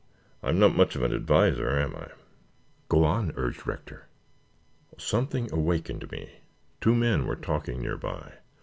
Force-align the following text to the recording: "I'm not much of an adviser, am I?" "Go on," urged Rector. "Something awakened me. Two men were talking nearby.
"I'm 0.41 0.57
not 0.57 0.75
much 0.75 0.95
of 0.95 1.03
an 1.03 1.13
adviser, 1.13 1.77
am 1.79 1.95
I?" 1.95 2.07
"Go 2.89 3.03
on," 3.03 3.33
urged 3.35 3.67
Rector. 3.67 4.07
"Something 4.97 5.47
awakened 5.53 6.09
me. 6.11 6.39
Two 6.81 6.95
men 6.95 7.27
were 7.27 7.35
talking 7.35 7.83
nearby. 7.83 8.39